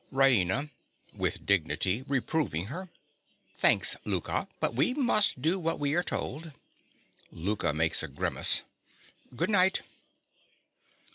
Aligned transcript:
RAINA. 0.11 0.71
(with 1.13 1.45
dignity, 1.45 2.01
reproving 2.07 2.69
her). 2.73 2.89
Thanks, 3.55 3.95
Louka; 4.03 4.47
but 4.59 4.73
we 4.75 4.95
must 4.95 5.43
do 5.43 5.59
what 5.59 5.79
we 5.79 5.93
are 5.93 6.01
told. 6.01 6.53
(Louka 7.31 7.71
makes 7.71 8.01
a 8.01 8.07
grimace.) 8.07 8.63
Good 9.35 9.51
night. 9.51 9.83